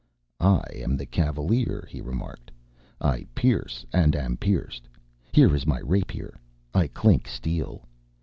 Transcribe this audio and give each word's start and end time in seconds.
"I 0.39 0.63
am 0.73 0.97
the 0.97 1.05
cavalier," 1.05 1.87
he 1.87 2.01
remarked. 2.01 2.49
"I 2.99 3.27
pierce 3.35 3.85
and 3.93 4.15
am 4.15 4.35
pierced. 4.35 4.87
Here 5.31 5.55
is 5.55 5.67
my 5.67 5.77
rapier. 5.81 6.39
I 6.73 6.87
clink 6.87 7.27
steel. 7.27 7.83